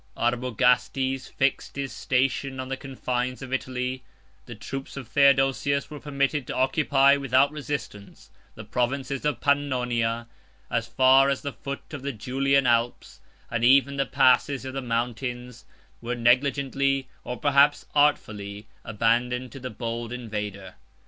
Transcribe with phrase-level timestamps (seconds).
[0.15, 4.01] 116 Arbogastes fixed his station on the confines of Italy;
[4.47, 10.25] the troops of Theodosius were permitted to occupy, without resistance, the provinces of Pannonia,
[10.71, 13.19] as far as the foot of the Julian Alps;
[13.51, 15.65] and even the passes of the mountains
[16.01, 20.73] were negligently, or perhaps artfully, abandoned to the bold invader.